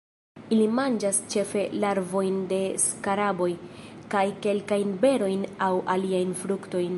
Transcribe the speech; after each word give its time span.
Ili 0.53 0.63
manĝas 0.77 1.19
ĉefe 1.33 1.65
larvojn 1.83 2.39
de 2.53 2.61
skaraboj, 2.85 3.51
kaj 4.15 4.25
kelkajn 4.47 4.97
berojn 5.05 5.45
aŭ 5.69 5.73
aliajn 5.99 6.35
fruktojn. 6.43 6.89